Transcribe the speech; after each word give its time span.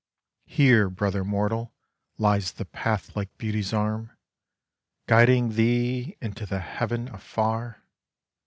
Here, 0.47 0.89
brother 0.89 1.23
mortal, 1.23 1.75
lies 2.17 2.53
the 2.53 2.65
path 2.65 3.15
like 3.15 3.37
Beauty's 3.37 3.71
arm, 3.71 4.09
guiding 5.05 5.49
thee 5.49 6.17
into 6.19 6.47
the 6.47 6.59
Heaven 6.59 7.07
afar 7.09 7.83